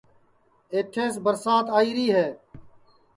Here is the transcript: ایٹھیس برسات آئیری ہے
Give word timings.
ایٹھیس 0.73 1.13
برسات 1.23 1.65
آئیری 1.77 2.07
ہے 2.15 2.27